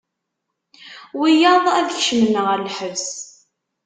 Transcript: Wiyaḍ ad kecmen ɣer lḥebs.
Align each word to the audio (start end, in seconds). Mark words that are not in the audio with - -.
Wiyaḍ 1.17 1.65
ad 1.79 1.87
kecmen 1.95 2.35
ɣer 2.45 2.57
lḥebs. 2.67 3.07